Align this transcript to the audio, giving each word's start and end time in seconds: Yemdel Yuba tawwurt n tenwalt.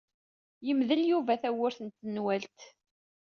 Yemdel 0.67 1.01
Yuba 1.11 1.33
tawwurt 1.41 1.77
n 1.81 1.87
tenwalt. 1.97 2.59